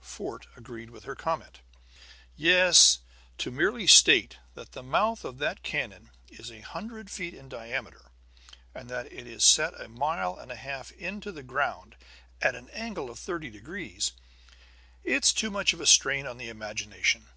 Fort 0.00 0.48
agreed 0.56 0.90
with 0.90 1.04
her 1.04 1.14
comment. 1.14 1.60
"Yes; 2.36 2.98
to 3.38 3.52
merely 3.52 3.86
state 3.86 4.38
that 4.54 4.72
the 4.72 4.82
mouth 4.82 5.24
of 5.24 5.38
that 5.38 5.62
cannon 5.62 6.10
is 6.28 6.50
a 6.50 6.62
hundred 6.62 7.12
feet 7.12 7.32
in 7.32 7.48
diameter, 7.48 8.10
and 8.74 8.88
that 8.90 9.06
it 9.12 9.28
is 9.28 9.44
set 9.44 9.80
a 9.80 9.86
mile 9.86 10.36
and 10.36 10.50
a 10.50 10.56
half 10.56 10.90
into 10.90 11.30
the 11.30 11.44
ground, 11.44 11.94
at 12.42 12.56
an 12.56 12.70
angle 12.70 13.08
of 13.08 13.20
thirty 13.20 13.50
degrees 13.50 14.10
it's 15.04 15.32
too 15.32 15.48
much 15.48 15.72
of 15.72 15.80
a 15.80 15.86
strain 15.86 16.26
on 16.26 16.38
the 16.38 16.48
imagination. 16.48 17.28